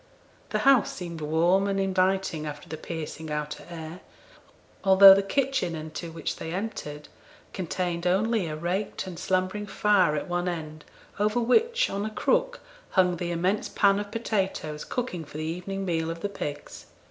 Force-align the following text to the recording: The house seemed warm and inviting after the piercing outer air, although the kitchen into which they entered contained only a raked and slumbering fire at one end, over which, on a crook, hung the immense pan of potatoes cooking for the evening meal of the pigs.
The 0.49 0.57
house 0.65 0.91
seemed 0.91 1.21
warm 1.21 1.67
and 1.67 1.79
inviting 1.79 2.47
after 2.47 2.67
the 2.67 2.75
piercing 2.75 3.29
outer 3.29 3.65
air, 3.69 3.99
although 4.83 5.13
the 5.13 5.21
kitchen 5.21 5.75
into 5.75 6.11
which 6.11 6.37
they 6.37 6.51
entered 6.55 7.07
contained 7.53 8.07
only 8.07 8.47
a 8.47 8.55
raked 8.55 9.05
and 9.05 9.19
slumbering 9.19 9.67
fire 9.67 10.15
at 10.15 10.27
one 10.27 10.47
end, 10.49 10.85
over 11.19 11.39
which, 11.39 11.87
on 11.91 12.03
a 12.03 12.09
crook, 12.09 12.61
hung 12.89 13.17
the 13.17 13.29
immense 13.29 13.69
pan 13.69 13.99
of 13.99 14.09
potatoes 14.11 14.85
cooking 14.85 15.23
for 15.23 15.37
the 15.37 15.45
evening 15.45 15.85
meal 15.85 16.09
of 16.09 16.21
the 16.21 16.29
pigs. 16.29 16.87